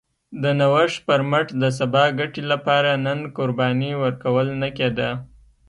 [0.41, 5.09] د نوښت پر مټ د سبا ګټې لپاره نن قرباني ورکول نه کېده